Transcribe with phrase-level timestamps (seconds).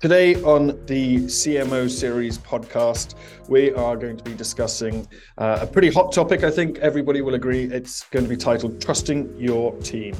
[0.00, 3.16] Today on the CMO Series podcast,
[3.50, 6.42] we are going to be discussing uh, a pretty hot topic.
[6.42, 7.64] I think everybody will agree.
[7.64, 10.16] It's going to be titled Trusting Your Team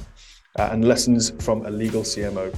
[0.59, 2.55] uh, and Lessons from a Legal CMO.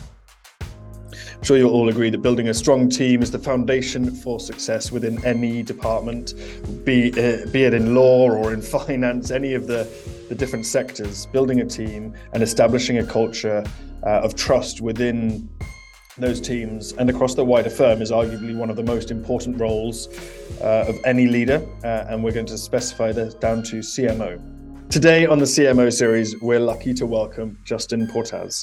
[0.72, 4.91] I'm sure you'll all agree that building a strong team is the foundation for success
[4.91, 6.34] within any department,
[6.84, 9.89] be, uh, be it in law or in finance, any of the,
[10.29, 11.27] the different sectors.
[11.27, 13.62] Building a team and establishing a culture
[14.04, 15.48] uh, of trust within
[16.18, 20.09] those teams and across the wider firm is arguably one of the most important roles
[20.60, 24.40] uh, of any leader, uh, and we're going to specify this down to CMO.
[24.90, 28.62] Today on the CMO series, we're lucky to welcome Justin Portaz,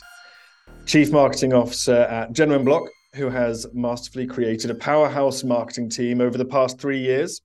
[0.86, 6.22] Chief Marketing Officer at Jenner & Block, who has masterfully created a powerhouse marketing team
[6.22, 7.42] over the past three years.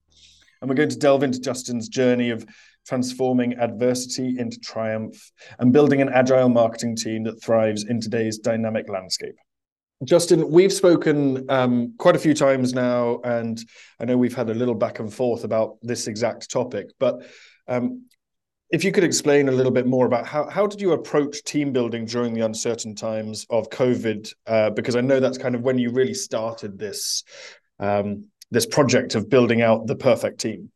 [0.61, 2.45] And we're going to delve into Justin's journey of
[2.87, 8.87] transforming adversity into triumph and building an agile marketing team that thrives in today's dynamic
[8.87, 9.35] landscape.
[10.05, 13.59] Justin, we've spoken um, quite a few times now, and
[13.99, 16.87] I know we've had a little back and forth about this exact topic.
[16.99, 17.25] But
[17.67, 18.05] um,
[18.69, 21.71] if you could explain a little bit more about how how did you approach team
[21.71, 24.31] building during the uncertain times of COVID?
[24.45, 27.23] Uh, because I know that's kind of when you really started this
[27.79, 30.71] um, this project of building out the perfect team.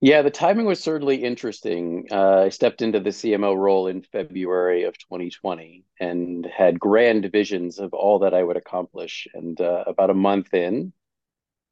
[0.00, 2.06] Yeah, the timing was certainly interesting.
[2.10, 7.80] Uh, I stepped into the CMO role in February of 2020 and had grand visions
[7.80, 9.26] of all that I would accomplish.
[9.34, 10.92] And uh, about a month in,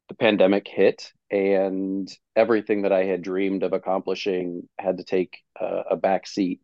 [0.09, 5.83] the pandemic hit, and everything that I had dreamed of accomplishing had to take uh,
[5.91, 6.59] a back seat.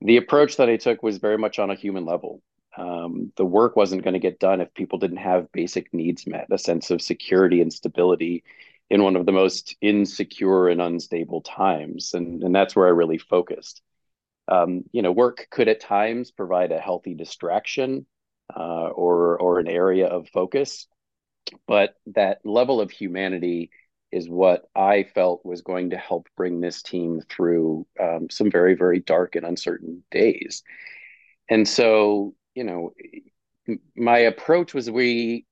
[0.00, 2.40] The approach that I took was very much on a human level.
[2.76, 6.46] Um, the work wasn't going to get done if people didn't have basic needs met,
[6.50, 8.44] a sense of security and stability
[8.92, 12.12] in one of the most insecure and unstable times.
[12.12, 13.80] And, and that's where I really focused.
[14.48, 18.04] Um, you know, work could at times provide a healthy distraction
[18.54, 20.88] uh, or, or an area of focus,
[21.66, 23.70] but that level of humanity
[24.10, 28.74] is what I felt was going to help bring this team through um, some very,
[28.74, 30.62] very dark and uncertain days.
[31.48, 32.92] And so, you know,
[33.96, 35.46] my approach was we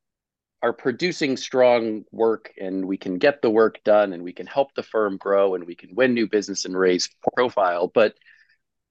[0.63, 4.75] are producing strong work and we can get the work done and we can help
[4.75, 7.91] the firm grow and we can win new business and raise profile.
[7.93, 8.15] But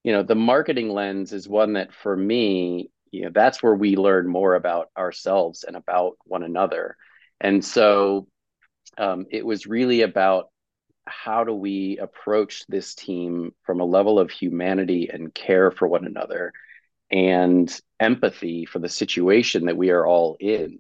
[0.04, 3.98] you know the marketing lens is one that for me you know that's where we
[3.98, 6.96] learn more about ourselves and about one another.
[7.42, 8.28] And so
[8.98, 10.50] um, it was really about
[11.06, 16.06] how do we approach this team from a level of humanity and care for one
[16.06, 16.54] another
[17.12, 20.80] and empathy for the situation that we are all in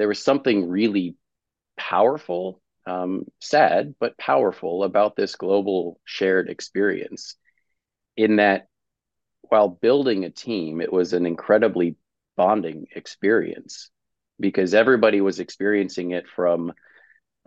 [0.00, 1.16] there was something really
[1.76, 7.36] powerful, um, sad, but powerful about this global shared experience
[8.16, 8.68] in that
[9.42, 11.96] while building a team, it was an incredibly
[12.36, 13.90] bonding experience
[14.40, 16.72] because everybody was experiencing it from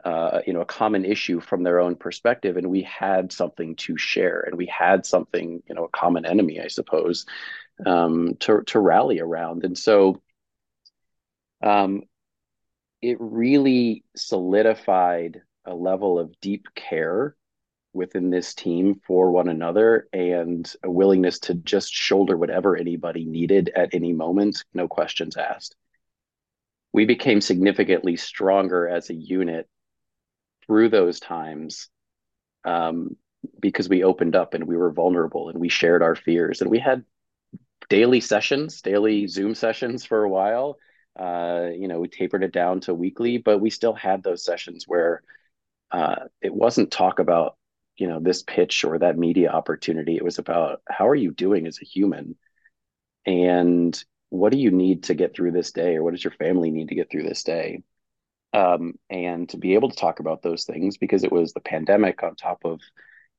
[0.03, 3.97] uh, you know a common issue from their own perspective and we had something to
[3.97, 7.25] share and we had something you know a common enemy i suppose
[7.85, 9.63] um, to, to rally around.
[9.63, 10.21] And so
[11.63, 12.03] um,
[13.05, 17.35] it really solidified a level of deep care
[17.93, 23.71] within this team for one another and a willingness to just shoulder whatever anybody needed
[23.75, 25.75] at any moment, no questions asked.
[26.93, 29.69] We became significantly stronger as a unit
[30.65, 31.89] through those times
[32.63, 33.15] um,
[33.61, 36.79] because we opened up and we were vulnerable and we shared our fears and we
[36.79, 37.05] had
[37.87, 40.79] daily sessions, daily Zoom sessions for a while
[41.19, 44.85] uh, you know, we tapered it down to weekly, but we still had those sessions
[44.87, 45.23] where
[45.91, 47.57] uh, it wasn't talk about,
[47.97, 50.17] you know, this pitch or that media opportunity.
[50.17, 52.35] It was about how are you doing as a human,
[53.25, 56.71] and what do you need to get through this day, or what does your family
[56.71, 57.83] need to get through this day,
[58.53, 62.23] um, and to be able to talk about those things because it was the pandemic
[62.23, 62.81] on top of,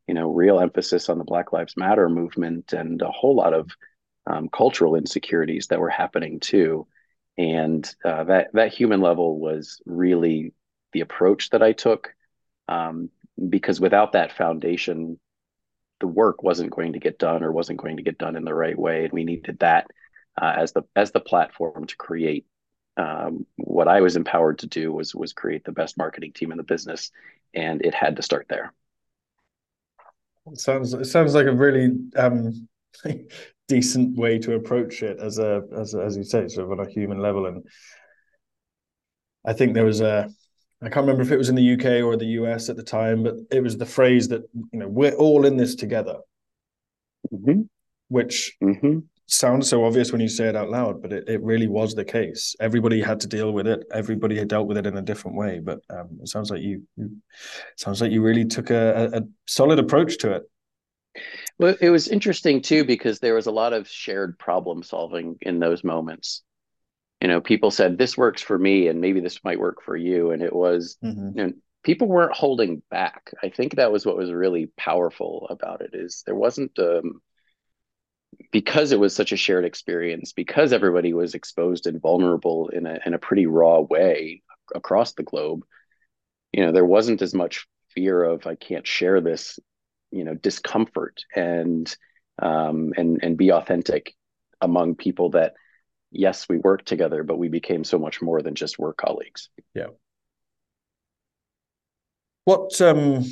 [0.06, 3.70] you know, real emphasis on the Black Lives Matter movement and a whole lot of
[4.26, 6.86] um, cultural insecurities that were happening too
[7.38, 10.52] and uh, that that human level was really
[10.92, 12.14] the approach that I took
[12.68, 13.10] um,
[13.48, 15.18] because without that foundation
[16.00, 18.54] the work wasn't going to get done or wasn't going to get done in the
[18.54, 19.04] right way.
[19.04, 19.86] And we needed that
[20.40, 22.46] uh, as the as the platform to create
[22.96, 26.58] um, what I was empowered to do was was create the best marketing team in
[26.58, 27.10] the business.
[27.54, 28.72] And it had to start there.
[30.52, 32.68] It sounds it sounds like a really um,
[33.68, 36.90] decent way to approach it as a as as you say, sort of on a
[36.90, 37.46] human level.
[37.46, 37.64] And
[39.44, 40.28] I think there was a
[40.82, 43.22] I can't remember if it was in the UK or the US at the time,
[43.22, 46.18] but it was the phrase that you know we're all in this together,
[47.32, 47.62] mm-hmm.
[48.08, 48.98] which mm-hmm.
[49.26, 52.04] sounds so obvious when you say it out loud, but it, it really was the
[52.04, 52.54] case.
[52.60, 53.84] Everybody had to deal with it.
[53.92, 55.60] Everybody had dealt with it in a different way.
[55.60, 57.16] But um, it sounds like you, you
[57.76, 60.42] sounds like you really took a, a, solid approach to it.
[61.58, 65.58] Well, it was interesting too because there was a lot of shared problem solving in
[65.58, 66.42] those moments.
[67.20, 70.32] You know, people said this works for me, and maybe this might work for you,
[70.32, 70.98] and it was.
[71.02, 71.38] Mm-hmm.
[71.38, 73.32] You know, people weren't holding back.
[73.42, 75.90] I think that was what was really powerful about it.
[75.94, 77.22] Is there wasn't um,
[78.52, 82.98] because it was such a shared experience, because everybody was exposed and vulnerable in a
[83.06, 84.42] in a pretty raw way
[84.74, 85.64] across the globe,
[86.52, 89.58] you know, there wasn't as much fear of I can't share this,
[90.10, 91.94] you know, discomfort and
[92.40, 94.14] um, and and be authentic
[94.60, 95.54] among people that
[96.10, 99.48] yes, we worked together, but we became so much more than just work colleagues.
[99.74, 99.88] Yeah.
[102.44, 103.24] What um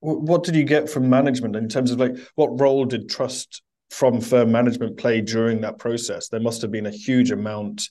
[0.00, 4.20] what did you get from management in terms of like what role did trust from
[4.20, 6.28] firm management play during that process?
[6.28, 7.90] There must have been a huge amount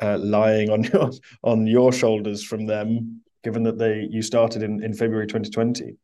[0.00, 1.10] uh, lying on your
[1.42, 5.96] on your shoulders from them, given that they you started in, in February 2020.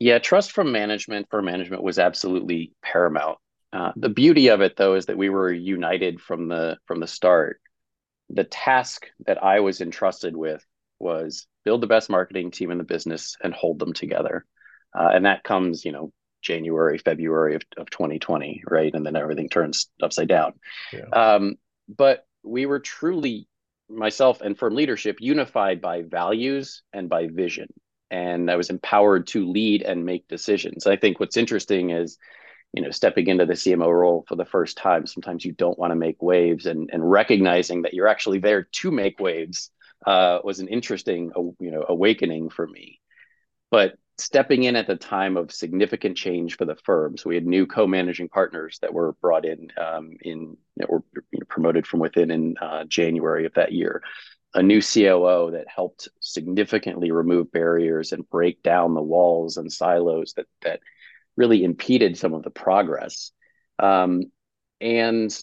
[0.00, 3.38] Yeah, trust from management for management was absolutely paramount.
[3.72, 7.06] Uh, the beauty of it, though, is that we were united from the from the
[7.06, 7.60] start.
[8.30, 10.64] The task that I was entrusted with
[10.98, 14.44] was build the best marketing team in the business and hold them together,
[14.98, 16.12] uh, and that comes, you know,
[16.42, 18.94] January, February of, of 2020, right?
[18.94, 20.54] And then everything turns upside down.
[20.92, 21.06] Yeah.
[21.12, 21.56] Um,
[21.88, 23.48] but we were truly,
[23.88, 27.68] myself and firm leadership, unified by values and by vision.
[28.10, 30.86] And I was empowered to lead and make decisions.
[30.86, 32.18] I think what's interesting is,
[32.72, 35.90] you know, stepping into the CMO role for the first time, sometimes you don't want
[35.90, 39.70] to make waves and, and recognizing that you're actually there to make waves
[40.06, 43.00] uh, was an interesting, you know, awakening for me.
[43.70, 47.16] But stepping in at the time of significant change for the firm.
[47.16, 50.56] So we had new co-managing partners that were brought in um, in
[50.88, 54.02] or you know, promoted from within in uh, January of that year.
[54.54, 60.32] A new COO that helped significantly remove barriers and break down the walls and silos
[60.34, 60.80] that that
[61.36, 63.30] really impeded some of the progress.
[63.78, 64.24] Um,
[64.80, 65.36] and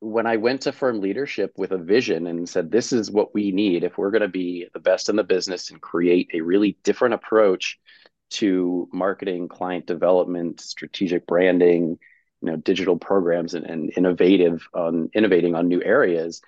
[0.00, 3.52] when I went to firm leadership with a vision and said, this is what we
[3.52, 6.76] need if we're going to be the best in the business and create a really
[6.82, 7.78] different approach
[8.30, 11.98] to marketing, client development, strategic branding,
[12.40, 16.42] you know, digital programs and, and innovative on innovating on new areas,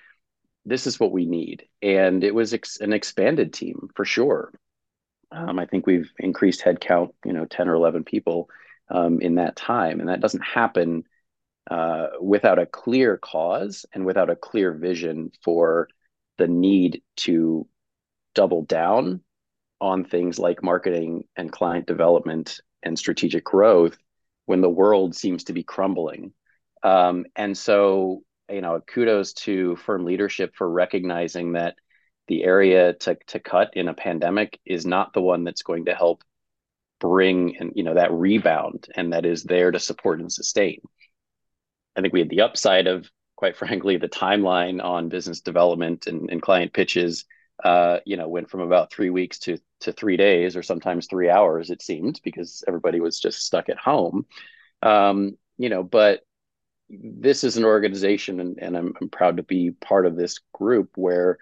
[0.65, 1.67] this is what we need.
[1.83, 4.53] And it was ex- an expanded team for sure.
[5.31, 8.49] Um, I think we've increased headcount, you know, 10 or 11 people
[8.89, 10.01] um, in that time.
[10.01, 11.05] And that doesn't happen
[11.71, 15.89] uh, without a clear cause and without a clear vision for
[16.39, 17.67] the need to
[18.35, 19.21] double down
[19.81, 23.97] on things like marketing and client development and strategic growth
[24.47, 26.33] when the world seems to be crumbling.
[26.83, 31.77] Um, and so, you know, kudos to firm leadership for recognizing that
[32.29, 35.95] the area to, to cut in a pandemic is not the one that's going to
[35.95, 36.23] help
[37.01, 40.81] bring and you know that rebound and that is there to support and sustain.
[41.97, 46.31] I think we had the upside of, quite frankly, the timeline on business development and,
[46.31, 47.25] and client pitches
[47.63, 51.29] uh, you know, went from about three weeks to to three days or sometimes three
[51.29, 54.27] hours, it seemed, because everybody was just stuck at home.
[54.83, 56.23] Um, you know, but
[57.03, 60.91] this is an organization, and, and I'm, I'm proud to be part of this group
[60.97, 61.39] where,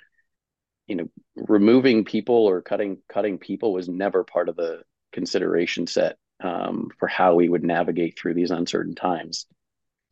[0.86, 6.16] you know, removing people or cutting cutting people was never part of the consideration set
[6.42, 9.46] um, for how we would navigate through these uncertain times.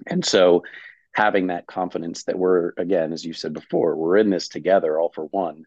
[0.07, 0.65] And so,
[1.13, 5.13] having that confidence that we're again, as you said before, we're in this together, all
[5.15, 5.65] for one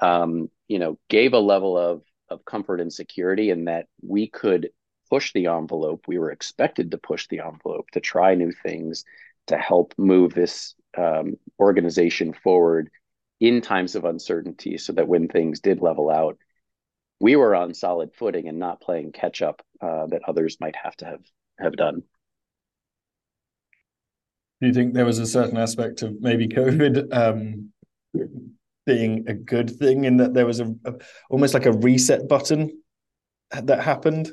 [0.00, 4.70] um, you know, gave a level of of comfort and security in that we could
[5.08, 6.06] push the envelope.
[6.08, 9.04] We were expected to push the envelope to try new things
[9.46, 12.90] to help move this um, organization forward
[13.40, 16.38] in times of uncertainty, so that when things did level out,
[17.20, 20.96] we were on solid footing and not playing catch up uh, that others might have
[20.96, 21.22] to have
[21.58, 22.02] have done.
[24.60, 27.72] Do you think there was a certain aspect of maybe COVID um,
[28.86, 30.94] being a good thing in that there was a, a
[31.28, 32.82] almost like a reset button
[33.50, 34.30] that happened?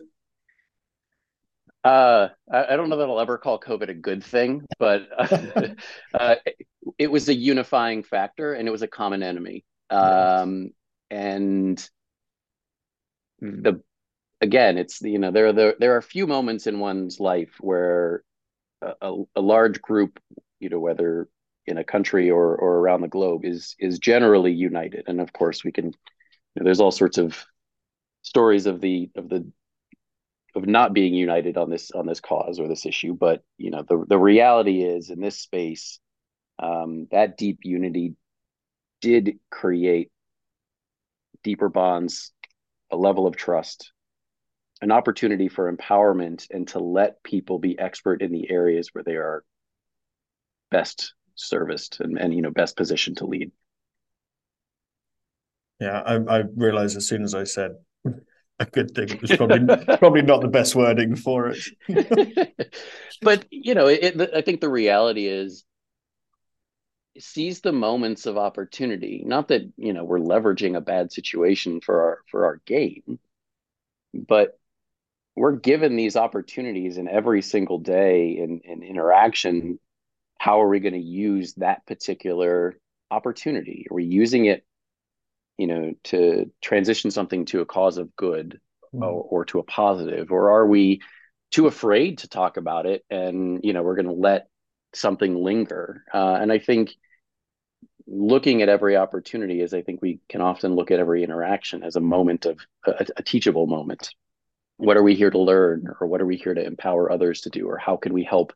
[1.83, 5.07] Uh, I, I, don't know that I'll ever call COVID a good thing, but
[6.13, 6.35] uh,
[6.97, 9.65] it, was a unifying factor and it was a common enemy.
[9.89, 10.69] Um,
[11.11, 11.85] and
[13.41, 13.81] the
[14.39, 17.55] again, it's you know there are the, there are a few moments in one's life
[17.59, 18.23] where
[18.81, 20.19] a, a large group,
[20.59, 21.27] you know, whether
[21.65, 25.63] in a country or or around the globe is is generally united and of course
[25.63, 25.91] we can you
[26.57, 27.45] know, there's all sorts of
[28.21, 29.49] stories of the of the
[30.55, 33.13] of not being united on this on this cause or this issue.
[33.13, 35.99] But you know, the the reality is in this space,
[36.59, 38.15] um, that deep unity
[39.01, 40.11] did create
[41.43, 42.31] deeper bonds,
[42.91, 43.91] a level of trust,
[44.81, 49.15] an opportunity for empowerment, and to let people be expert in the areas where they
[49.15, 49.43] are
[50.71, 53.51] best serviced and, and you know best positioned to lead.
[55.79, 57.75] Yeah, I, I realized as soon as I said
[58.67, 59.59] a good thing, it was probably
[59.97, 62.55] probably not the best wording for it.
[63.21, 65.63] but you know, it, I think the reality is
[67.19, 69.23] seize the moments of opportunity.
[69.25, 73.19] Not that you know we're leveraging a bad situation for our for our gain,
[74.13, 74.57] but
[75.35, 79.79] we're given these opportunities in every single day in, in interaction.
[80.37, 82.77] How are we going to use that particular
[83.09, 83.87] opportunity?
[83.89, 84.65] Are we using it,
[85.57, 88.59] you know, to transition something to a cause of good
[88.93, 89.01] mm.
[89.01, 91.01] or, or to a positive, or are we
[91.51, 94.47] too afraid to talk about it and you know we're going to let
[94.95, 96.03] something linger.
[96.13, 96.91] Uh, and I think
[98.07, 101.95] looking at every opportunity is I think we can often look at every interaction as
[101.95, 104.09] a moment of a, a, teachable moment.
[104.77, 107.49] What are we here to learn, or what are we here to empower others to
[107.49, 108.53] do, or how can we help,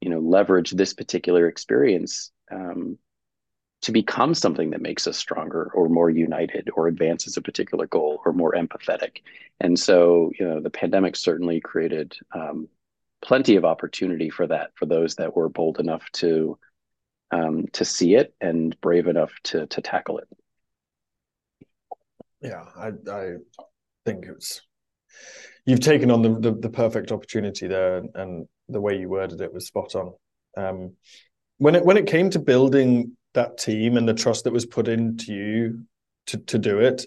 [0.00, 2.98] you know, leverage this particular experience um,
[3.80, 8.20] to become something that makes us stronger, or more united, or advances a particular goal,
[8.24, 9.18] or more empathetic.
[9.60, 12.68] And so, you know, the pandemic certainly created um,
[13.22, 16.58] plenty of opportunity for that for those that were bold enough to
[17.30, 20.28] um, to see it and brave enough to to tackle it.
[22.40, 23.36] Yeah, I I
[24.04, 24.62] think it's
[25.66, 29.52] you've taken on the, the, the perfect opportunity there, and the way you worded it
[29.52, 30.14] was spot on.
[30.56, 30.92] Um,
[31.58, 34.88] when it when it came to building that team and the trust that was put
[34.88, 35.84] into you
[36.26, 37.06] to to do it,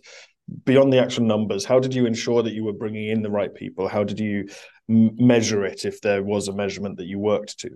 [0.65, 3.53] beyond the actual numbers, how did you ensure that you were bringing in the right
[3.53, 3.87] people?
[3.87, 4.47] How did you
[4.89, 7.69] m- measure it if there was a measurement that you worked to?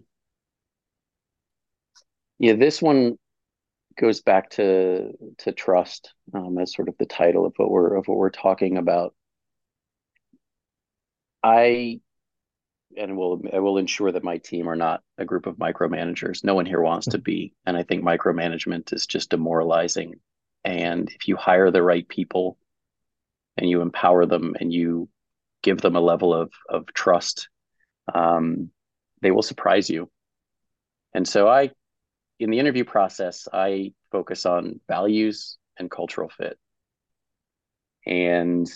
[2.39, 3.17] Yeah, this one
[3.97, 8.07] goes back to to trust um, as sort of the title of what we're of
[8.07, 9.13] what we're talking about.
[11.43, 12.01] I
[12.97, 16.43] and will I will ensure that my team are not a group of micromanagers.
[16.43, 20.15] No one here wants to be, and I think micromanagement is just demoralizing.
[20.63, 22.57] And if you hire the right people,
[23.57, 25.09] and you empower them, and you
[25.61, 27.49] give them a level of of trust,
[28.13, 28.71] um,
[29.21, 30.09] they will surprise you.
[31.13, 31.71] And so I
[32.39, 36.57] in the interview process, I focus on values and cultural fit.
[38.05, 38.67] And,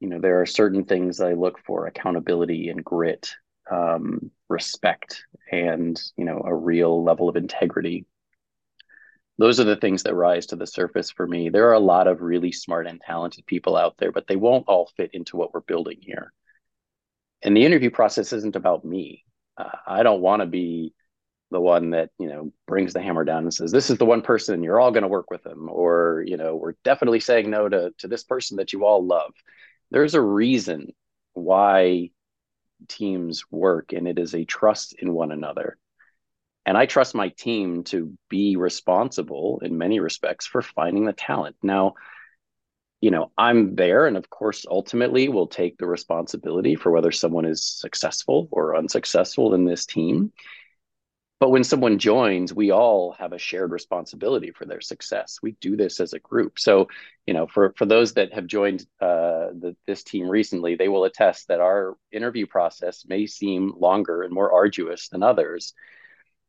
[0.00, 3.30] you know, there are certain things I look for accountability and grit,
[3.70, 8.06] um, respect, and, you know, a real level of integrity.
[9.38, 11.50] Those are the things that rise to the surface for me.
[11.50, 14.68] There are a lot of really smart and talented people out there, but they won't
[14.68, 16.32] all fit into what we're building here.
[17.42, 19.24] And the interview process isn't about me.
[19.56, 20.94] Uh, I don't want to be
[21.50, 24.22] the one that you know brings the hammer down and says this is the one
[24.22, 27.68] person you're all going to work with them or you know we're definitely saying no
[27.68, 29.32] to to this person that you all love
[29.90, 30.92] there's a reason
[31.32, 32.10] why
[32.88, 35.78] teams work and it is a trust in one another.
[36.66, 41.56] And i trust my team to be responsible in many respects for finding the talent.
[41.62, 41.94] Now
[43.00, 47.44] you know i'm there and of course ultimately will take the responsibility for whether someone
[47.44, 50.32] is successful or unsuccessful in this team
[51.40, 55.38] but when someone joins we all have a shared responsibility for their success.
[55.42, 56.58] We do this as a group.
[56.58, 56.88] So
[57.26, 61.04] you know for for those that have joined uh, the, this team recently they will
[61.04, 65.74] attest that our interview process may seem longer and more arduous than others.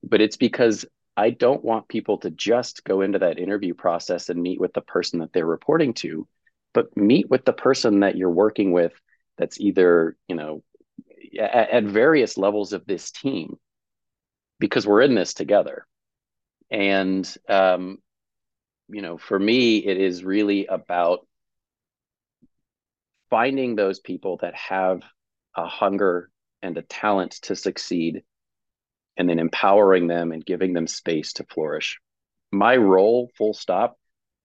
[0.03, 0.85] But it's because
[1.17, 4.81] i don't want people to just go into that interview process and meet with the
[4.81, 6.25] person that they're reporting to
[6.73, 8.93] but meet with the person that you're working with
[9.37, 10.63] that's either you know
[11.39, 13.57] at, at various levels of this team
[14.61, 15.85] because we're in this together.
[16.69, 17.97] And, um,
[18.87, 21.27] you know, for me, it is really about
[23.29, 25.01] finding those people that have
[25.55, 26.29] a hunger
[26.61, 28.23] and a talent to succeed
[29.17, 31.99] and then empowering them and giving them space to flourish.
[32.51, 33.97] My role, full stop,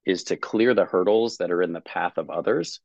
[0.06, 2.80] is to clear the hurdles that are in the path of others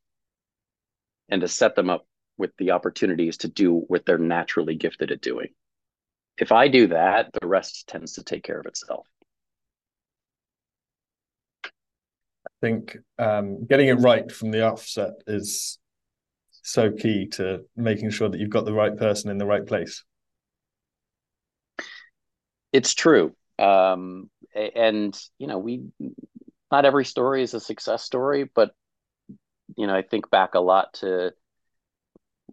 [1.29, 2.05] and to set them up
[2.37, 5.49] with the opportunities to do what they're naturally gifted at doing
[6.41, 9.07] if I do that, the rest tends to take care of itself.
[11.63, 15.77] I think um, getting it right from the offset is
[16.63, 20.03] so key to making sure that you've got the right person in the right place.
[22.73, 23.35] It's true.
[23.59, 24.31] Um,
[24.75, 25.83] and, you know, we,
[26.71, 28.71] not every story is a success story, but,
[29.77, 31.33] you know, I think back a lot to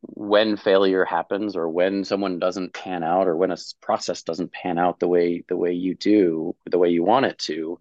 [0.03, 4.79] when failure happens or when someone doesn't pan out or when a process doesn't pan
[4.79, 7.81] out the way the way you do the way you want it to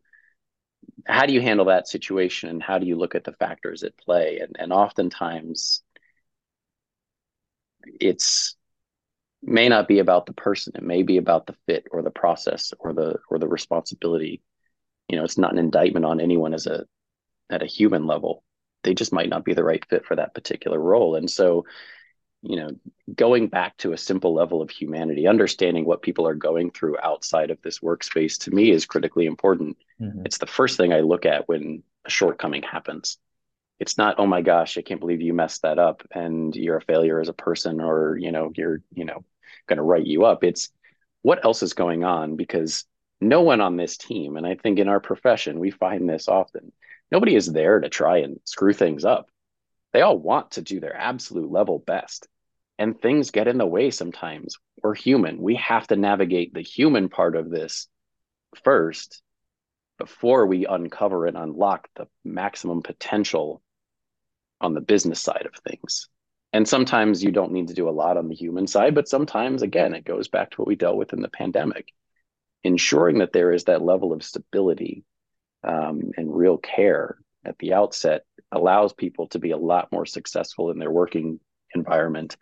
[1.06, 3.98] how do you handle that situation and how do you look at the factors at
[3.98, 4.40] play?
[4.40, 5.82] And and oftentimes
[8.00, 8.56] it's
[9.42, 10.74] may not be about the person.
[10.76, 14.42] It may be about the fit or the process or the or the responsibility.
[15.10, 16.86] You know it's not an indictment on anyone as a
[17.50, 18.44] at a human level.
[18.84, 21.16] They just might not be the right fit for that particular role.
[21.16, 21.66] And so
[22.42, 22.72] you know
[23.16, 27.52] going back to a simple level of humanity understanding what people are going through outside
[27.52, 29.78] of this workspace to me is critically important.
[30.02, 30.26] Mm-hmm.
[30.26, 33.18] it's the first thing i look at when a shortcoming happens.
[33.80, 36.82] It's not oh my gosh i can't believe you messed that up and you're a
[36.82, 39.24] failure as a person or you know you're you know
[39.68, 40.44] going to write you up.
[40.44, 40.70] It's
[41.22, 42.36] what else is going on?
[42.38, 42.86] Because
[43.20, 46.72] no one on this team and i think in our profession we find this often
[47.12, 49.30] nobody is there to try and screw things up
[49.98, 52.28] they all want to do their absolute level best.
[52.78, 54.60] And things get in the way sometimes.
[54.84, 55.42] We're human.
[55.42, 57.88] We have to navigate the human part of this
[58.64, 59.24] first
[59.98, 63.64] before we uncover and unlock the maximum potential
[64.62, 66.10] on the business side of things.
[66.54, 69.64] And sometimes you don't need to do a lot on the human side, but sometimes,
[69.64, 71.92] again, it goes back to what we dealt with in the pandemic.
[72.64, 75.06] Ensuring that there is that level of stability
[75.64, 80.72] um, and real care at the outset allows people to be a lot more successful
[80.72, 81.40] in their working
[81.76, 82.38] environment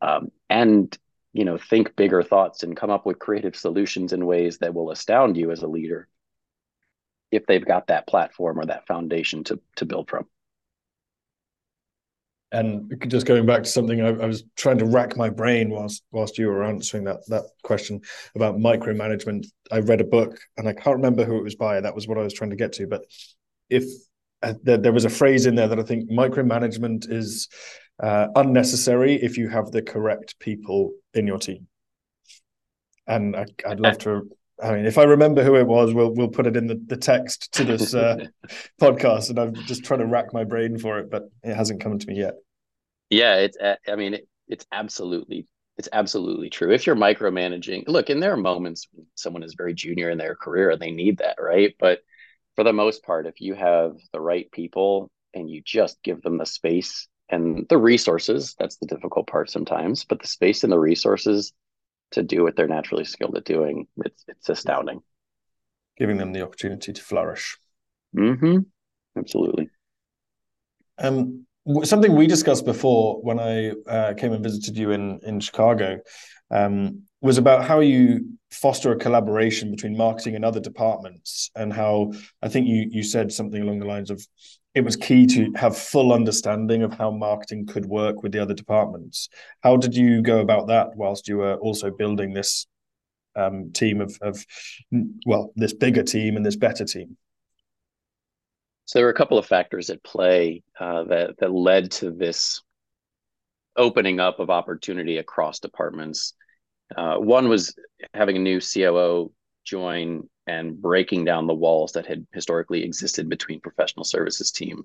[0.00, 0.96] um, and
[1.32, 4.90] you know think bigger thoughts and come up with creative solutions in ways that will
[4.90, 6.08] astound you as a leader
[7.30, 10.26] if they've got that platform or that foundation to to build from
[12.52, 16.02] and just going back to something I, I, was trying to rack my brain whilst
[16.12, 18.02] whilst you were answering that that question
[18.34, 19.46] about micromanagement.
[19.70, 21.80] I read a book and I can't remember who it was by.
[21.80, 22.86] That was what I was trying to get to.
[22.86, 23.04] But
[23.70, 23.84] if
[24.62, 27.48] there, there, was a phrase in there that I think micromanagement is
[28.02, 31.66] uh, unnecessary if you have the correct people in your team.
[33.06, 34.28] And I, would love to.
[34.62, 36.96] I mean, if I remember who it was, we'll we'll put it in the, the
[36.96, 38.26] text to this uh,
[38.80, 39.30] podcast.
[39.30, 42.06] And I'm just trying to rack my brain for it, but it hasn't come to
[42.06, 42.34] me yet.
[43.10, 43.56] Yeah, it's.
[43.56, 45.46] Uh, I mean, it, it's absolutely
[45.78, 46.72] it's absolutely true.
[46.72, 50.34] If you're micromanaging, look, and there are moments when someone is very junior in their
[50.34, 51.74] career and they need that, right?
[51.78, 52.00] But
[52.56, 56.38] for the most part, if you have the right people and you just give them
[56.38, 60.78] the space and the resources, that's the difficult part sometimes, but the space and the
[60.78, 61.52] resources
[62.10, 65.00] to do what they're naturally skilled at doing, it's it's astounding.
[65.96, 67.56] Giving them the opportunity to flourish.
[68.16, 68.58] Mm-hmm.
[69.16, 69.70] Absolutely.
[70.98, 71.46] Um,
[71.84, 76.00] something we discussed before when I uh, came and visited you in in Chicago
[76.50, 82.12] um, was about how you foster a collaboration between marketing and other departments and how
[82.42, 84.26] i think you you said something along the lines of
[84.74, 88.54] it was key to have full understanding of how marketing could work with the other
[88.54, 89.28] departments.
[89.62, 92.66] How did you go about that whilst you were also building this
[93.36, 94.44] um, team of, of
[95.26, 97.16] well this bigger team and this better team?
[98.86, 102.62] So there were a couple of factors at play uh, that that led to this
[103.76, 106.34] opening up of opportunity across departments
[106.96, 107.74] uh, one was
[108.14, 109.32] having a new COO
[109.64, 114.84] join and breaking down the walls that had historically existed between professional services team.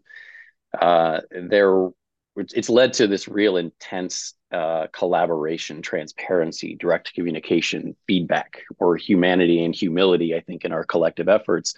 [0.79, 1.89] Uh, there,
[2.35, 9.73] it's led to this real intense uh, collaboration, transparency, direct communication, feedback, or humanity and
[9.73, 10.35] humility.
[10.35, 11.73] I think in our collective efforts,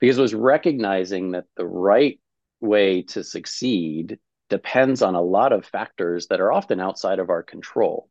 [0.00, 2.18] because it was recognizing that the right
[2.60, 4.18] way to succeed
[4.50, 8.08] depends on a lot of factors that are often outside of our control.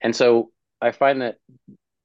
[0.00, 1.38] And so I find that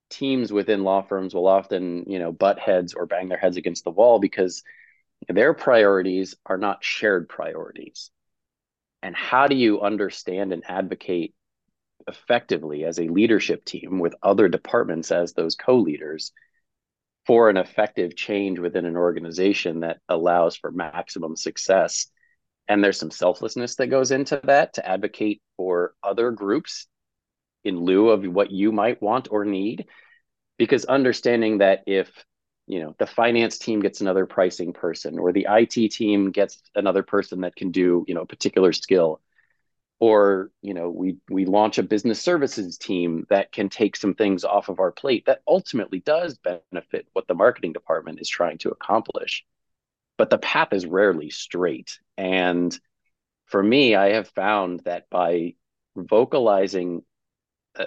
[0.09, 3.83] teams within law firms will often, you know, butt heads or bang their heads against
[3.83, 4.63] the wall because
[5.27, 8.11] their priorities are not shared priorities.
[9.01, 11.33] And how do you understand and advocate
[12.07, 16.31] effectively as a leadership team with other departments as those co-leaders
[17.27, 22.07] for an effective change within an organization that allows for maximum success?
[22.67, 26.87] And there's some selflessness that goes into that to advocate for other groups
[27.63, 29.85] in lieu of what you might want or need.
[30.57, 32.11] Because understanding that if
[32.67, 37.03] you know the finance team gets another pricing person or the IT team gets another
[37.03, 39.21] person that can do you know a particular skill
[39.99, 44.43] or you know we we launch a business services team that can take some things
[44.43, 48.69] off of our plate that ultimately does benefit what the marketing department is trying to
[48.69, 49.45] accomplish.
[50.17, 51.99] But the path is rarely straight.
[52.17, 52.77] And
[53.49, 55.55] for me i have found that by
[55.95, 57.03] vocalizing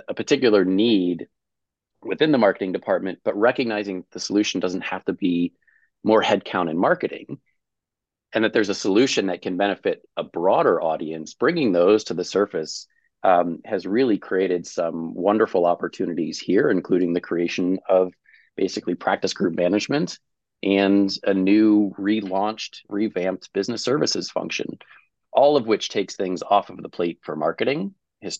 [0.09, 1.29] a particular need
[2.03, 5.53] within the marketing department, but recognizing the solution doesn't have to be
[6.03, 7.39] more headcount in marketing
[8.33, 12.25] and that there's a solution that can benefit a broader audience, bringing those to the
[12.25, 12.87] surface
[13.23, 18.13] um, has really created some wonderful opportunities here, including the creation of
[18.57, 20.19] basically practice group management
[20.63, 24.79] and a new relaunched, revamped business services function,
[25.33, 27.95] all of which takes things off of the plate for marketing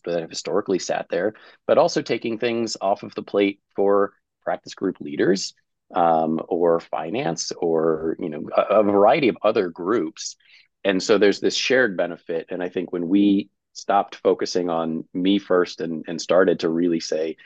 [0.05, 1.35] that have historically sat there,
[1.67, 5.55] but also taking things off of the plate for practice group leaders
[5.95, 10.37] um, or finance or you know a, a variety of other groups.
[10.85, 12.47] And so there's this shared benefit.
[12.51, 17.01] And I think when we stopped focusing on me first and, and started to really
[17.01, 17.37] say,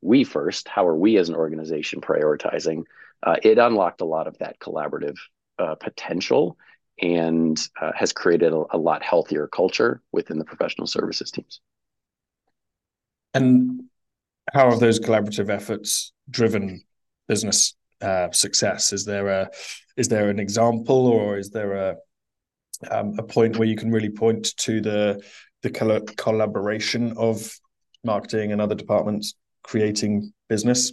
[0.00, 2.84] we first, how are we as an organization prioritizing?
[3.22, 5.16] Uh, it unlocked a lot of that collaborative
[5.58, 6.56] uh, potential
[7.00, 11.60] and uh, has created a, a, lot healthier culture within the professional services teams.
[13.34, 13.82] And
[14.52, 16.82] how have those collaborative efforts driven
[17.28, 18.92] business uh, success?
[18.92, 19.50] Is there a
[19.96, 21.96] is there an example, or is there a
[22.90, 25.22] um, a point where you can really point to the
[25.62, 27.52] the col- collaboration of
[28.04, 30.92] marketing and other departments creating business?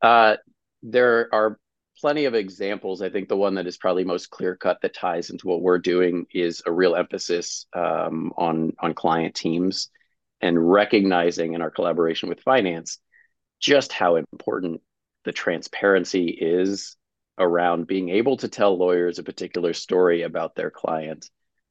[0.00, 0.36] Uh,
[0.82, 1.58] there are
[2.00, 3.02] plenty of examples.
[3.02, 5.78] I think the one that is probably most clear cut that ties into what we're
[5.78, 9.90] doing is a real emphasis um, on on client teams
[10.40, 12.98] and recognizing in our collaboration with finance
[13.60, 14.80] just how important
[15.24, 16.96] the transparency is
[17.38, 21.28] around being able to tell lawyers a particular story about their client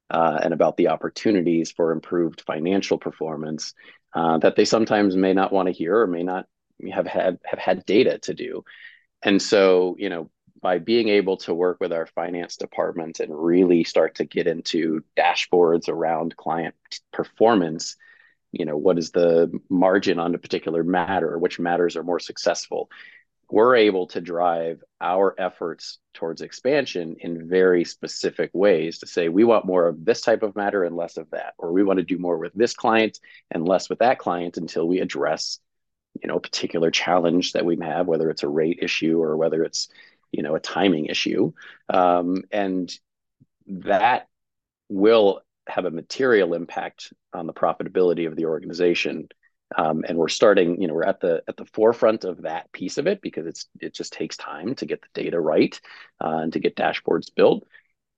[0.10, 3.74] uh, and about the opportunities for improved financial performance
[4.14, 6.46] uh, that they sometimes may not want to hear or may not
[6.92, 8.64] have had have had data to do.
[9.24, 10.30] And so, you know,
[10.62, 15.04] by being able to work with our finance department and really start to get into
[15.18, 16.76] dashboards around client
[17.12, 17.96] performance,
[18.56, 22.90] you know, what is the margin on a particular matter, which matters are more successful,
[23.52, 29.44] we're able to drive our efforts towards expansion in very specific ways to say we
[29.44, 32.04] want more of this type of matter and less of that or we want to
[32.04, 33.20] do more with this client
[33.52, 35.60] and less with that client until we address
[36.24, 39.64] you know a particular challenge that we have whether it's a rate issue or whether
[39.64, 39.90] it's
[40.36, 41.54] you know a timing issue.
[41.90, 42.92] Um, and
[43.68, 44.28] that
[44.90, 49.30] will have a material impact on the profitability of the organization.
[49.76, 52.98] Um, and we're starting you know we're at the at the forefront of that piece
[52.98, 55.80] of it because it's it just takes time to get the data right
[56.24, 57.68] uh, and to get dashboards built.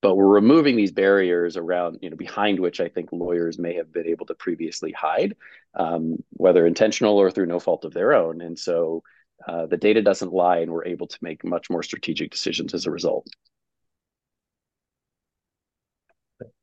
[0.02, 3.92] But we're removing these barriers around you know behind which i think lawyers may have
[3.94, 5.36] been able to previously hide
[5.76, 8.42] um, whether intentional or through no fault of their own.
[8.42, 9.04] And so
[9.48, 12.86] uh, the data doesn't lie and we're able to make much more strategic decisions as
[12.86, 13.28] a result.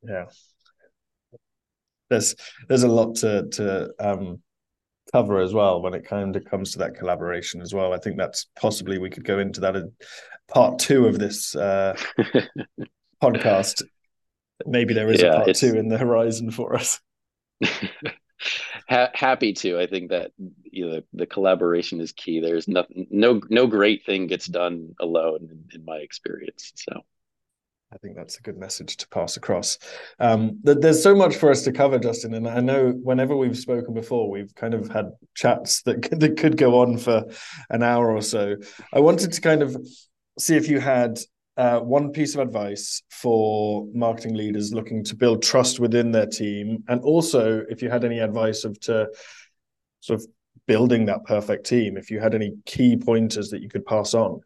[0.03, 0.27] Yeah
[2.11, 2.35] there's
[2.69, 4.41] there's a lot to to um
[5.13, 7.93] cover as well when it kind of comes to that collaboration as well.
[7.93, 9.93] I think that's possibly we could go into that in
[10.49, 11.97] part two of this uh,
[13.23, 13.83] podcast.
[14.67, 17.01] Maybe there is yeah, a part two in the horizon for us.
[18.89, 19.79] happy to.
[19.79, 20.33] I think that
[20.65, 22.41] you know the collaboration is key.
[22.41, 26.73] There's nothing, no no great thing gets done alone in, in my experience.
[26.75, 27.05] So.
[27.95, 29.79] I think that's a good message to pass across.
[30.19, 33.95] Um, there's so much for us to cover, Justin, and I know whenever we've spoken
[33.95, 37.25] before, we've kind of had chats that could, that could go on for
[37.71, 38.57] an hour or so.
[38.93, 39.77] I wanted to kind of
[40.41, 41.21] see if you had
[41.57, 46.83] uh, one piece of advice for marketing leaders looking to build trust within their team,
[46.89, 49.09] and also if you had any advice of to
[50.01, 50.27] sort of
[50.67, 54.41] building that perfect team, if you had any key pointers that you could pass on.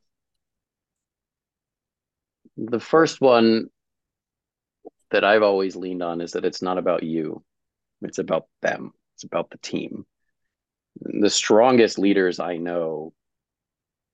[2.59, 3.69] The first one
[5.13, 7.45] that I've always leaned on is that it's not about you,
[8.03, 10.07] it's about them, it's about the team.
[11.01, 13.13] The strongest leaders I know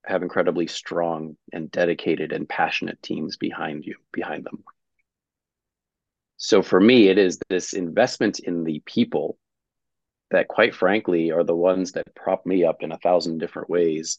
[0.04, 4.62] have incredibly strong and dedicated and passionate teams behind you, behind them.
[6.37, 9.38] So for me, it is this investment in the people
[10.30, 14.18] that, quite frankly, are the ones that prop me up in a thousand different ways.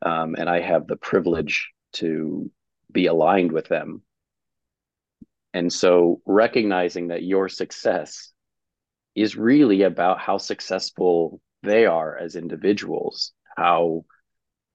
[0.00, 2.50] Um, and I have the privilege to
[2.96, 4.00] be aligned with them.
[5.52, 8.32] And so recognizing that your success
[9.14, 14.06] is really about how successful they are as individuals, how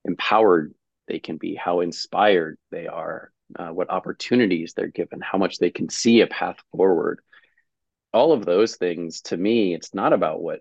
[0.05, 0.73] empowered
[1.07, 5.71] they can be, how inspired they are, uh, what opportunities they're given, how much they
[5.71, 7.21] can see a path forward.
[8.13, 10.59] All of those things, to me, it's not about what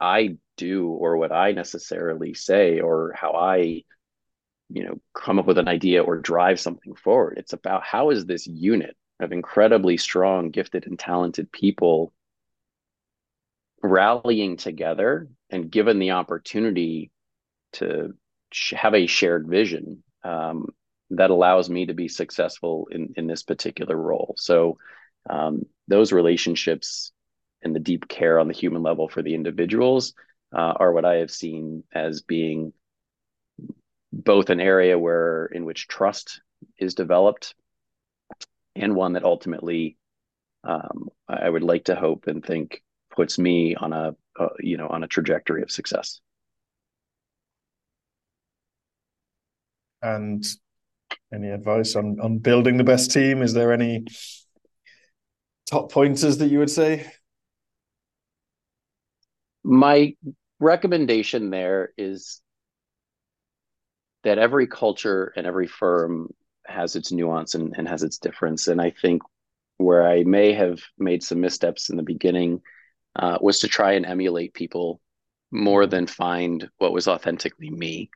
[0.00, 3.84] I do or what I necessarily say or how I
[4.68, 7.38] you know come up with an idea or drive something forward.
[7.38, 12.12] It's about how is this unit of incredibly strong gifted and talented people
[13.82, 17.10] rallying together and given the opportunity
[17.72, 18.14] to
[18.74, 20.66] have a shared vision um,
[21.10, 24.34] that allows me to be successful in, in this particular role.
[24.38, 24.78] So
[25.28, 27.12] um, those relationships
[27.62, 30.14] and the deep care on the human level for the individuals
[30.54, 32.72] uh, are what I have seen as being
[34.12, 36.40] both an area where in which trust
[36.78, 37.54] is developed
[38.74, 39.96] and one that ultimately
[40.64, 44.88] um, I would like to hope and think puts me on a, a you know
[44.88, 46.20] on a trajectory of success.
[50.02, 50.44] And
[51.32, 53.42] any advice on on building the best team?
[53.42, 54.06] Is there any
[55.70, 57.06] top pointers that you would say?
[59.64, 60.14] My
[60.60, 62.40] recommendation there is
[64.26, 66.28] that every culture and every firm
[66.66, 68.66] has its nuance and, and has its difference.
[68.66, 69.22] And I think
[69.76, 72.60] where I may have made some missteps in the beginning
[73.14, 75.00] uh, was to try and emulate people
[75.52, 78.10] more than find what was authentically me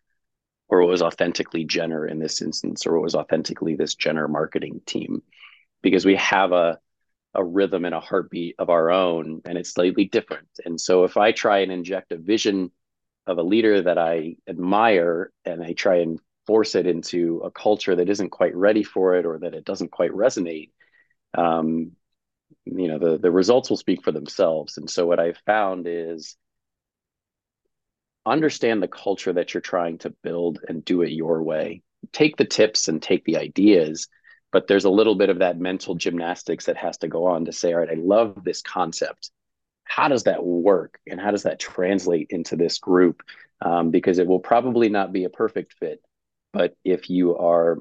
[0.69, 4.81] or what was authentically Jenner in this instance, or what was authentically this Jenner marketing
[4.87, 5.23] team,
[5.81, 6.79] because we have a
[7.35, 10.49] a rhythm and a heartbeat of our own, and it's slightly different.
[10.65, 12.73] And so, if I try and inject a vision
[13.31, 17.95] of a leader that I admire, and I try and force it into a culture
[17.97, 20.71] that isn't quite ready for it, or that it doesn't quite resonate,
[21.35, 21.93] um,
[22.65, 24.79] you know, the the results will speak for themselves.
[24.79, 26.37] And so, what I've found is
[28.27, 31.83] understand the culture that you're trying to build and do it your way.
[32.13, 34.09] Take the tips and take the ideas,
[34.53, 37.53] but there's a little bit of that mental gymnastics that has to go on to
[37.53, 39.31] say, all right, I love this concept.
[39.91, 41.01] How does that work?
[41.09, 43.23] And how does that translate into this group?
[43.61, 46.01] Um, because it will probably not be a perfect fit.
[46.53, 47.79] But if you are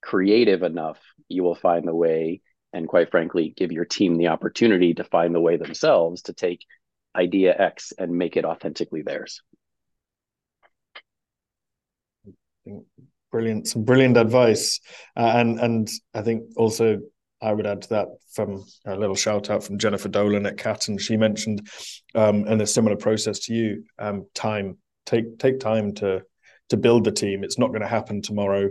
[0.00, 4.94] creative enough, you will find the way, and quite frankly, give your team the opportunity
[4.94, 6.64] to find the way themselves to take
[7.16, 9.42] idea X and make it authentically theirs.
[13.32, 14.78] Brilliant, some brilliant advice,
[15.16, 17.00] uh, and and I think also
[17.44, 20.88] I would add to that from a little shout out from Jennifer Dolan at Cat,
[20.88, 21.68] and she mentioned,
[22.14, 24.78] um, and a similar process to you, um, time.
[25.04, 26.22] Take take time to
[26.70, 27.44] to build the team.
[27.44, 28.70] It's not going to happen tomorrow.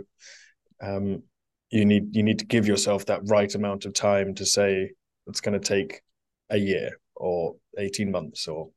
[0.82, 1.22] Um,
[1.70, 4.90] you need you need to give yourself that right amount of time to say
[5.28, 6.02] it's going to take
[6.50, 8.70] a year or 18 months or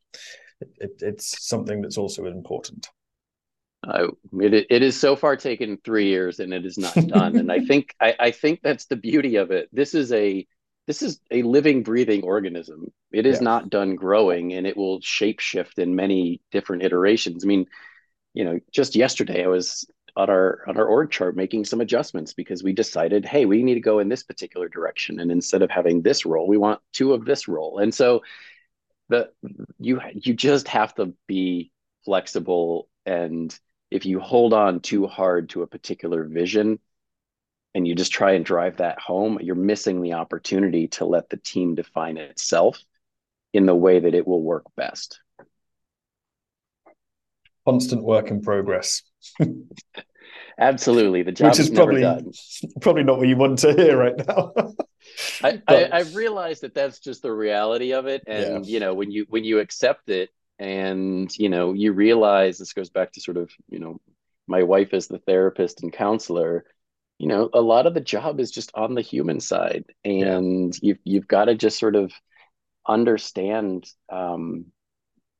[0.59, 2.87] it, it's something that's also important
[3.87, 4.07] uh,
[4.39, 7.37] it, it is so far taken three years and it is not done.
[7.37, 9.69] And i think I, I think that's the beauty of it.
[9.71, 10.45] This is a
[10.87, 12.91] this is a living breathing organism.
[13.11, 13.43] It is yeah.
[13.43, 17.43] not done growing and it will shape shift in many different iterations.
[17.43, 17.65] I mean
[18.33, 22.33] you know just yesterday i was on our on our org chart making some adjustments
[22.33, 25.19] because we decided hey we need to go in this particular direction.
[25.19, 27.79] And instead of having this role we want two of this role.
[27.79, 28.21] And so
[29.09, 29.29] the
[29.79, 31.71] you you just have to be
[32.03, 33.57] flexible and
[33.89, 36.79] if you hold on too hard to a particular vision
[37.73, 41.37] and you just try and drive that home you're missing the opportunity to let the
[41.37, 42.79] team define itself
[43.53, 45.19] in the way that it will work best.
[47.65, 49.01] Constant work in progress.
[50.59, 52.01] Absolutely, the job which is, is probably
[52.81, 54.53] probably not what you want to hear right now.
[55.43, 58.73] I, but, I, have realized that that's just the reality of it, and yeah.
[58.73, 62.89] you know when you when you accept it, and you know you realize this goes
[62.89, 63.99] back to sort of you know
[64.47, 66.65] my wife is the therapist and counselor.
[67.19, 70.79] You know, a lot of the job is just on the human side, and yeah.
[70.87, 72.11] you've you've got to just sort of
[72.87, 74.67] understand um,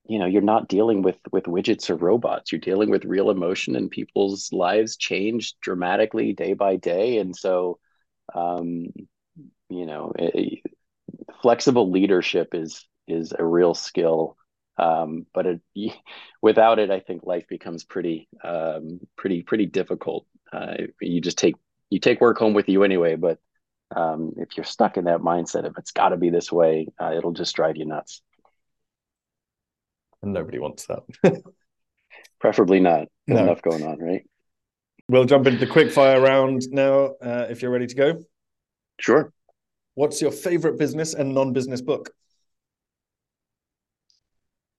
[0.08, 3.75] you know you're not dealing with with widgets or robots you're dealing with real emotion
[3.75, 7.77] and people's lives change dramatically day by day and so
[8.34, 8.88] um
[9.69, 10.62] you know it,
[11.41, 14.38] flexible leadership is is a real skill
[14.78, 15.62] um but it
[16.42, 21.56] without it i think life becomes pretty um pretty pretty difficult uh you just take
[21.90, 23.40] you take work home with you anyway but
[23.96, 27.13] um if you're stuck in that mindset of it's got to be this way uh,
[27.16, 28.22] it'll just drive you nuts
[30.22, 31.04] and nobody wants that.
[32.40, 33.08] Preferably not.
[33.28, 33.44] No.
[33.44, 34.24] Enough going on, right?
[35.10, 38.24] We'll jump into the quick fire round now, uh, if you're ready to go.
[39.00, 39.32] Sure.
[39.96, 42.12] What's your favorite business and non-business book?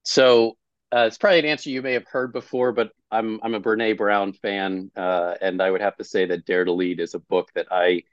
[0.09, 0.57] So
[0.91, 3.97] uh, it's probably an answer you may have heard before, but I'm I'm a Brene
[3.99, 7.19] Brown fan, uh, and I would have to say that Dare to Lead is a
[7.19, 8.05] book that I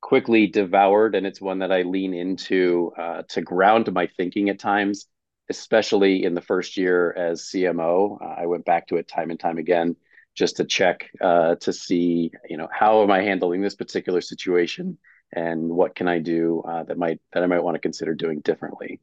[0.00, 4.60] quickly devoured, and it's one that I lean into uh, to ground my thinking at
[4.60, 5.06] times
[5.50, 8.18] especially in the first year as CMO.
[8.22, 9.96] Uh, I went back to it time and time again
[10.36, 14.98] just to check uh, to see, you know, how am I handling this particular situation,
[15.32, 18.40] and what can I do uh, that might that I might want to consider doing
[18.40, 19.00] differently.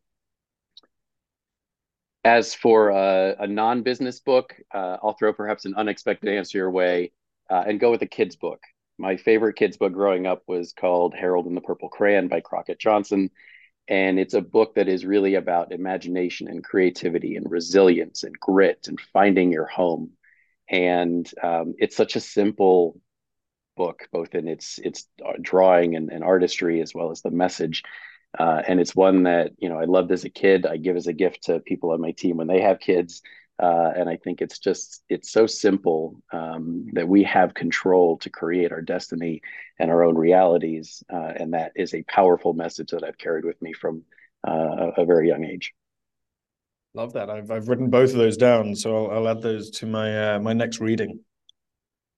[2.28, 7.14] As for uh, a non-business book, uh, I'll throw perhaps an unexpected answer your way
[7.50, 8.62] uh, and go with a kids book.
[8.98, 12.80] My favorite kids book growing up was called Harold and the Purple Crayon by Crockett
[12.80, 13.32] Johnson
[13.88, 18.88] And it's a book that is really about imagination and creativity and resilience and grit
[18.90, 20.12] and finding your home.
[20.70, 23.00] And um, it's such a simple
[23.78, 27.84] book, both in its its uh, drawing and, and artistry as well as the message.
[28.38, 30.66] Uh, and it's one that you know I loved as a kid.
[30.66, 33.22] I give as a gift to people on my team when they have kids.
[33.60, 38.30] Uh, and I think it's just it's so simple um, that we have control to
[38.30, 39.42] create our destiny
[39.80, 43.60] and our own realities, uh, and that is a powerful message that I've carried with
[43.62, 44.04] me from
[44.48, 45.74] uh, a very young age.
[46.94, 47.32] Love that.
[47.32, 50.40] I've I've written both of those down, so I'll, I'll add those to my uh,
[50.40, 51.22] my next reading.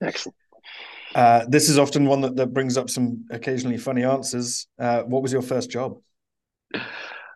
[0.01, 0.35] Excellent.
[1.15, 4.67] Uh, this is often one that, that brings up some occasionally funny answers.
[4.77, 5.97] Uh, what was your first job?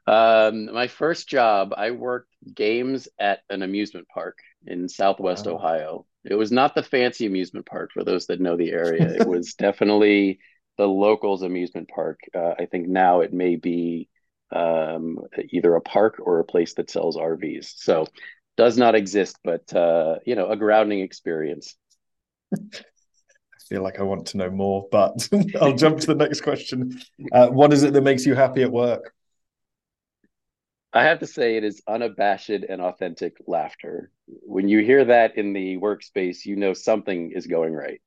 [0.06, 5.54] Um, my first job, I worked games at an amusement park in Southwest wow.
[5.54, 6.06] Ohio.
[6.26, 9.14] It was not the fancy amusement park for those that know the area.
[9.22, 10.40] it was definitely
[10.78, 12.20] the locals amusement park.
[12.36, 14.10] Uh, I think now it may be
[14.52, 17.74] um, either a park or a place that sells RVs.
[17.78, 18.06] So
[18.56, 21.76] does not exist, but uh, you know, a grounding experience.
[23.74, 25.28] Feel like I want to know more, but
[25.60, 27.02] I'll jump to the next question.
[27.32, 29.16] Uh, what is it that makes you happy at work?
[30.94, 34.12] I have to say it is unabashed and authentic laughter.
[34.28, 38.00] When you hear that in the workspace, you know something is going right.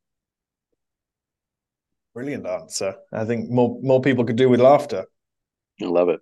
[2.15, 2.95] Brilliant answer.
[3.13, 5.07] I think more more people could do with laughter.
[5.83, 6.21] I love it.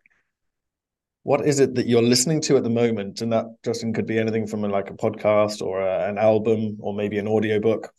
[1.23, 3.21] What is it that you're listening to at the moment?
[3.21, 6.95] And that, Justin, could be anything from like a podcast or a, an album or
[6.95, 7.93] maybe an audiobook.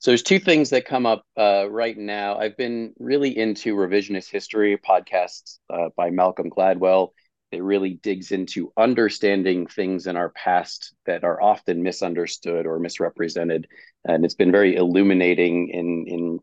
[0.00, 2.38] So there's two things that come up uh, right now.
[2.38, 7.10] I've been really into revisionist history podcasts uh, by Malcolm Gladwell.
[7.50, 13.66] It really digs into understanding things in our past that are often misunderstood or misrepresented,
[14.04, 16.40] and it's been very illuminating in in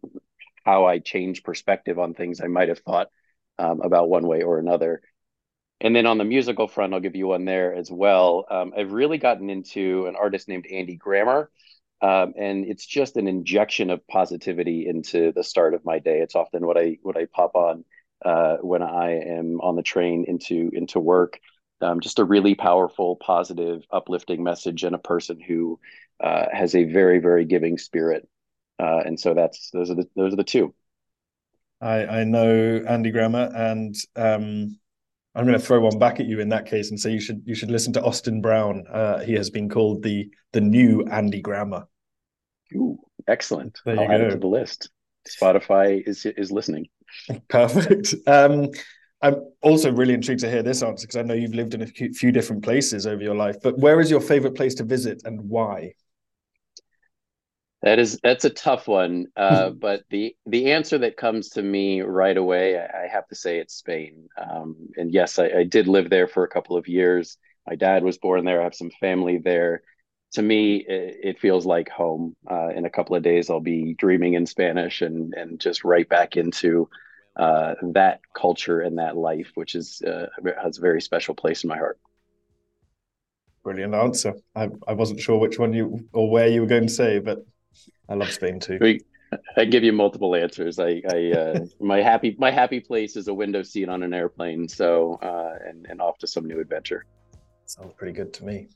[0.65, 3.07] how I change perspective on things I might have thought
[3.59, 5.01] um, about one way or another.
[5.79, 8.45] And then on the musical front, I'll give you one there as well.
[8.49, 11.51] Um, I've really gotten into an artist named Andy Grammer.
[12.01, 16.19] Um, and it's just an injection of positivity into the start of my day.
[16.19, 17.85] It's often what I what I pop on
[18.23, 21.39] uh, when I am on the train into into work.
[21.81, 25.79] Um, just a really powerful, positive, uplifting message, and a person who
[26.23, 28.27] uh, has a very very giving spirit.
[28.77, 30.73] Uh, and so that's those are the those are the two.
[31.81, 34.79] I I know Andy Grammer, and um,
[35.35, 37.41] I'm going to throw one back at you in that case and say you should
[37.45, 38.85] you should listen to Austin Brown.
[38.89, 41.87] Uh, he has been called the the new Andy Grammer.
[42.73, 43.79] Ooh, excellent!
[43.85, 44.89] There I'll add it to the list.
[45.27, 46.87] Spotify is is listening.
[47.49, 48.15] Perfect.
[48.27, 48.69] Um,
[49.21, 51.87] I'm also really intrigued to hear this answer because I know you've lived in a
[51.87, 53.55] few different places over your life.
[53.61, 55.93] But where is your favorite place to visit and why?
[57.85, 62.01] That is that's a tough one, uh, but the the answer that comes to me
[62.01, 64.27] right away, I, I have to say it's Spain.
[64.37, 67.37] Um, and yes, I, I, did live there for a couple of years.
[67.67, 68.59] My dad was born there.
[68.59, 69.83] I have some family there.
[70.31, 72.35] To me, it, it feels like home.
[72.49, 76.09] Uh, in a couple of days, I'll be dreaming in Spanish and and just right
[76.09, 76.89] back into
[77.35, 80.25] uh, that culture and that life, which is uh,
[80.59, 81.99] has a very special place in my heart.
[83.63, 84.33] Brilliant answer.
[84.55, 87.45] I, I wasn't sure which one you or where you were going to say, but
[88.09, 88.99] I love Spain too.
[89.57, 90.79] I give you multiple answers.
[90.79, 94.67] I, I uh, my happy my happy place is a window seat on an airplane.
[94.67, 97.05] So uh, and and off to some new adventure.
[97.65, 98.67] Sounds pretty good to me.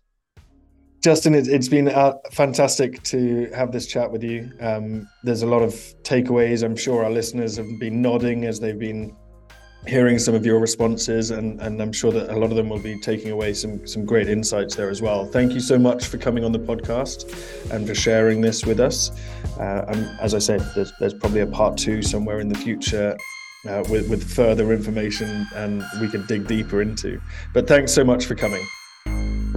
[1.02, 4.52] Justin, it, has been uh, fantastic to have this chat with you.
[4.60, 5.72] Um, there's a lot of
[6.04, 6.62] takeaways.
[6.64, 9.16] I'm sure our listeners have been nodding as they've been
[9.88, 12.82] hearing some of your responses, and, and I'm sure that a lot of them will
[12.82, 15.26] be taking away some some great insights there as well.
[15.26, 19.12] Thank you so much for coming on the podcast and for sharing this with us.
[19.60, 23.18] Uh, and as I said, there's there's probably a part two somewhere in the future.
[23.68, 27.20] Uh, with, with further information and we can dig deeper into.
[27.54, 28.66] But thanks so much for coming.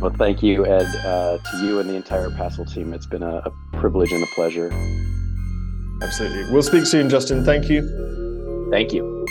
[0.01, 2.93] Well, thank you, Ed, uh, to you and the entire Passle team.
[2.93, 4.73] It's been a, a privilege and a pleasure.
[6.03, 6.53] Absolutely.
[6.53, 7.45] We'll speak soon, Justin.
[7.45, 8.69] Thank you.
[8.73, 9.25] Thank you.